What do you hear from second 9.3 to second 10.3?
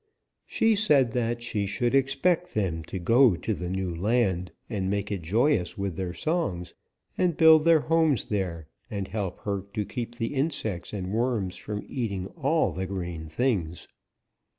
her to keep